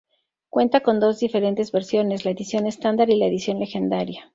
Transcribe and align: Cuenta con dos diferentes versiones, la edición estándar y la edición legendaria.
Cuenta 0.49 0.79
con 0.81 0.99
dos 0.99 1.19
diferentes 1.19 1.71
versiones, 1.71 2.25
la 2.25 2.31
edición 2.31 2.65
estándar 2.65 3.11
y 3.11 3.17
la 3.17 3.27
edición 3.27 3.59
legendaria. 3.59 4.29